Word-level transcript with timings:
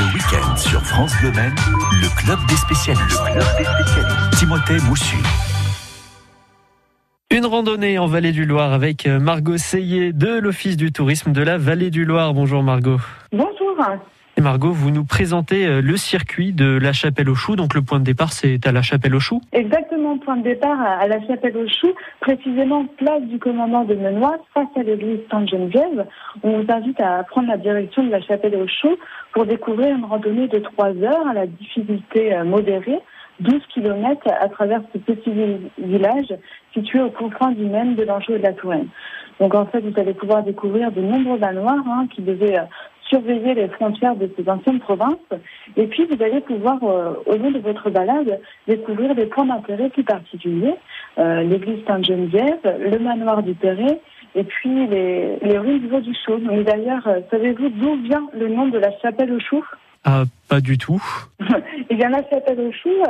Le 0.00 0.06
week-end 0.14 0.56
sur 0.56 0.80
France 0.80 1.12
Bleu 1.20 1.30
Maine, 1.32 1.54
le 2.00 2.08
club 2.16 2.38
des 2.48 2.56
spécialistes. 2.56 3.20
Le 3.26 3.32
club 3.32 3.44
des 3.58 3.64
spécialistes. 3.64 4.38
Timothée 4.38 4.78
Moussu. 4.88 5.18
Une 7.30 7.44
randonnée 7.44 7.98
en 7.98 8.06
Vallée 8.06 8.32
du 8.32 8.46
Loir 8.46 8.72
avec 8.72 9.06
euh, 9.06 9.20
Margot 9.20 9.58
Seyé 9.58 10.14
de 10.14 10.38
l'Office 10.38 10.78
du 10.78 10.90
tourisme 10.90 11.32
de 11.32 11.42
la 11.42 11.58
Vallée 11.58 11.90
du 11.90 12.06
Loir. 12.06 12.32
Bonjour 12.32 12.62
Margot. 12.62 12.98
Bonjour. 13.30 13.76
Margot, 14.40 14.72
vous 14.72 14.90
nous 14.90 15.04
présentez 15.04 15.66
euh, 15.66 15.82
le 15.82 15.96
circuit 15.96 16.52
de 16.52 16.78
la 16.78 16.92
Chapelle 16.92 17.28
aux 17.28 17.34
Choux. 17.34 17.56
Donc 17.56 17.74
le 17.74 17.82
point 17.82 17.98
de 17.98 18.04
départ, 18.04 18.32
c'est 18.32 18.66
à 18.66 18.72
la 18.72 18.80
Chapelle 18.80 19.14
aux 19.14 19.20
Choux. 19.20 19.40
Exactement, 19.52 20.18
point 20.18 20.36
de 20.38 20.42
départ 20.42 20.80
à 20.80 21.06
la 21.06 21.20
Chapelle 21.26 21.56
aux 21.56 21.68
Choux, 21.68 21.92
précisément 22.20 22.86
place 22.96 23.22
du 23.22 23.38
commandant 23.38 23.84
de 23.84 23.94
Menois, 23.94 24.38
face 24.54 24.68
à 24.76 24.82
l'église 24.82 25.20
Sainte-Geneviève. 25.30 26.06
On 26.42 26.62
vous 26.62 26.72
invite 26.72 27.00
à 27.00 27.22
prendre 27.24 27.48
la 27.48 27.58
direction 27.58 28.02
de 28.04 28.10
la 28.10 28.22
Chapelle 28.22 28.56
aux 28.56 28.66
Choux 28.66 28.96
pour 29.32 29.46
découvrir 29.46 29.94
une 29.94 30.04
randonnée 30.04 30.48
de 30.48 30.58
3 30.58 30.88
heures 31.02 31.28
à 31.28 31.34
la 31.34 31.46
difficulté 31.46 32.34
euh, 32.34 32.44
modérée. 32.44 32.98
12 33.40 33.62
km 33.72 34.20
à 34.38 34.48
travers 34.48 34.82
ce 34.92 34.98
petit 34.98 35.32
village 35.78 36.28
situé 36.74 37.00
au 37.00 37.10
confins 37.10 37.52
du 37.52 37.64
Maine, 37.64 37.94
de 37.94 38.02
l'Anjou 38.02 38.34
et 38.34 38.38
de 38.38 38.42
la 38.42 38.52
Touraine. 38.52 38.88
Donc 39.40 39.54
en 39.54 39.64
fait, 39.66 39.80
vous 39.80 39.98
allez 39.98 40.12
pouvoir 40.12 40.42
découvrir 40.42 40.92
de 40.92 41.00
nombreux 41.00 41.38
manoirs 41.38 41.82
hein, 41.86 42.06
qui 42.14 42.20
devaient 42.20 42.58
euh, 42.58 42.64
surveiller 43.10 43.54
les 43.54 43.68
frontières 43.68 44.16
de 44.16 44.30
ces 44.36 44.48
anciennes 44.48 44.80
provinces. 44.80 45.16
Et 45.76 45.86
puis, 45.86 46.06
vous 46.06 46.22
allez 46.22 46.40
pouvoir, 46.40 46.78
euh, 46.82 47.14
au 47.26 47.36
long 47.36 47.50
de 47.50 47.58
votre 47.58 47.90
balade, 47.90 48.40
découvrir 48.66 49.14
des 49.14 49.26
points 49.26 49.46
d'intérêt 49.46 49.90
plus 49.90 50.04
particuliers. 50.04 50.74
Euh, 51.18 51.42
l'église 51.42 51.84
Sainte-Geneviève, 51.86 52.60
le 52.78 52.98
manoir 52.98 53.42
du 53.42 53.54
Perret, 53.54 54.00
et 54.34 54.44
puis 54.44 54.86
les, 54.86 55.36
les 55.42 55.58
ruines 55.58 55.80
du 55.80 55.88
Vaud-du-Chaux. 55.88 56.38
Mais 56.38 56.62
d'ailleurs, 56.62 57.06
euh, 57.06 57.20
savez-vous 57.30 57.68
d'où 57.70 57.96
vient 58.02 58.26
le 58.32 58.48
nom 58.48 58.68
de 58.68 58.78
la 58.78 58.96
chapelle 59.00 59.32
aux 59.32 59.40
choux? 59.40 59.64
Ah, 60.04 60.22
pas 60.48 60.60
du 60.60 60.78
tout. 60.78 61.02
Eh 61.92 61.96
bien, 61.96 62.08
la 62.08 62.22
chapelle 62.30 62.60
aux 62.60 62.72
choux 62.72 63.02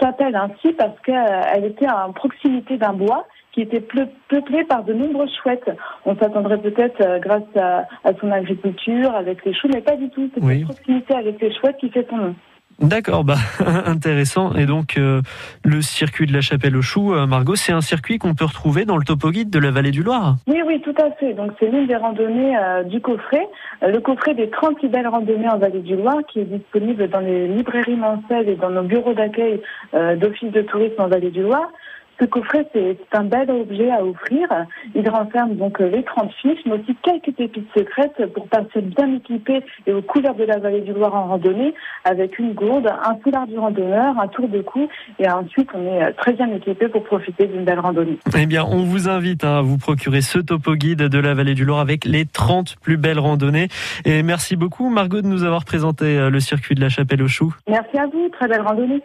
s'appelle 0.00 0.34
ainsi 0.34 0.72
parce 0.72 0.98
qu'elle 1.04 1.66
était 1.66 1.86
à 1.86 2.08
proximité 2.14 2.78
d'un 2.78 2.94
bois 2.94 3.26
qui 3.56 3.62
était 3.62 3.80
peuplé 3.80 4.64
par 4.64 4.84
de 4.84 4.92
nombreuses 4.92 5.34
chouettes. 5.42 5.70
On 6.04 6.14
s'attendrait 6.14 6.58
peut-être, 6.58 7.00
euh, 7.00 7.18
grâce 7.18 7.42
à, 7.56 7.86
son 8.20 8.30
agriculture, 8.30 9.14
avec 9.14 9.42
les 9.46 9.54
choux, 9.54 9.68
mais 9.72 9.80
pas 9.80 9.96
du 9.96 10.10
tout. 10.10 10.30
C'est 10.34 10.44
oui. 10.44 10.62
proximité 10.62 11.14
avec 11.14 11.40
les 11.40 11.54
chouettes 11.54 11.78
qui 11.78 11.88
fait 11.88 12.06
son 12.10 12.18
nom. 12.18 12.34
D'accord, 12.78 13.24
bah 13.24 13.36
intéressant. 13.86 14.54
Et 14.56 14.66
donc 14.66 14.98
euh, 14.98 15.22
le 15.64 15.80
circuit 15.80 16.26
de 16.26 16.34
la 16.34 16.42
Chapelle 16.42 16.76
aux 16.76 16.82
Choux, 16.82 17.14
euh, 17.14 17.26
Margot, 17.26 17.54
c'est 17.54 17.72
un 17.72 17.80
circuit 17.80 18.18
qu'on 18.18 18.34
peut 18.34 18.44
retrouver 18.44 18.84
dans 18.84 18.98
le 18.98 19.04
topo 19.04 19.30
guide 19.30 19.48
de 19.48 19.58
la 19.58 19.70
Vallée 19.70 19.90
du 19.90 20.02
Loir. 20.02 20.36
Oui, 20.46 20.60
oui, 20.66 20.82
tout 20.82 20.94
à 20.98 21.10
fait. 21.12 21.32
Donc 21.32 21.52
c'est 21.58 21.70
l'une 21.70 21.86
des 21.86 21.96
randonnées 21.96 22.54
du 22.84 23.00
coffret, 23.00 23.48
le 23.80 23.98
coffret 24.00 24.34
des 24.34 24.50
36 24.50 24.88
belles 24.88 25.08
randonnées 25.08 25.48
en 25.48 25.56
Vallée 25.56 25.80
du 25.80 25.96
Loir, 25.96 26.16
qui 26.30 26.40
est 26.40 26.44
disponible 26.44 27.08
dans 27.08 27.20
les 27.20 27.48
librairies 27.48 27.96
mensuelles 27.96 28.50
et 28.50 28.56
dans 28.56 28.68
nos 28.68 28.82
bureaux 28.82 29.14
d'accueil 29.14 29.62
d'office 29.94 30.52
de 30.52 30.60
tourisme 30.60 31.00
en 31.00 31.08
Vallée 31.08 31.30
du 31.30 31.40
Loir. 31.40 31.70
Ce 32.18 32.24
coffret, 32.24 32.66
c'est 32.72 32.98
un 33.12 33.24
bel 33.24 33.50
objet 33.50 33.90
à 33.90 34.02
offrir. 34.04 34.48
Il 34.94 35.08
renferme 35.08 35.54
donc 35.56 35.78
les 35.80 36.02
30 36.02 36.32
fiches, 36.40 36.60
mais 36.64 36.72
aussi 36.72 36.96
quelques 37.02 37.34
pépites 37.36 37.68
secrètes 37.76 38.32
pour 38.32 38.48
passer 38.48 38.80
bien 38.80 39.14
équipé 39.14 39.60
et 39.86 39.92
aux 39.92 40.02
couleurs 40.02 40.34
de 40.34 40.44
la 40.44 40.58
vallée 40.58 40.80
du 40.80 40.92
Loire 40.92 41.14
en 41.14 41.26
randonnée, 41.26 41.74
avec 42.04 42.38
une 42.38 42.54
gourde, 42.54 42.86
un 42.86 43.16
foulard 43.22 43.46
du 43.46 43.58
randonneur, 43.58 44.18
un 44.18 44.28
tour 44.28 44.48
de 44.48 44.62
cou, 44.62 44.88
et 45.18 45.28
ensuite 45.28 45.68
on 45.74 45.84
est 45.86 46.12
très 46.12 46.32
bien 46.32 46.50
équipé 46.54 46.88
pour 46.88 47.04
profiter 47.04 47.46
d'une 47.46 47.64
belle 47.64 47.80
randonnée. 47.80 48.18
Eh 48.36 48.46
bien, 48.46 48.64
on 48.64 48.84
vous 48.84 49.08
invite 49.08 49.44
à 49.44 49.60
vous 49.60 49.76
procurer 49.76 50.22
ce 50.22 50.38
topo 50.38 50.74
guide 50.74 51.02
de 51.02 51.18
la 51.18 51.34
vallée 51.34 51.54
du 51.54 51.64
Loire 51.64 51.80
avec 51.80 52.04
les 52.04 52.24
30 52.24 52.76
plus 52.80 52.96
belles 52.96 53.18
randonnées. 53.18 53.68
Et 54.04 54.22
merci 54.22 54.56
beaucoup, 54.56 54.88
Margot, 54.88 55.20
de 55.20 55.26
nous 55.26 55.44
avoir 55.44 55.64
présenté 55.64 56.16
euh, 56.18 56.30
le 56.30 56.40
circuit 56.40 56.74
de 56.74 56.80
la 56.80 56.88
Chapelle 56.88 57.22
aux 57.22 57.28
Choux. 57.28 57.54
Merci 57.68 57.98
à 57.98 58.06
vous, 58.06 58.28
très 58.30 58.48
belle 58.48 58.62
randonnée. 58.62 59.02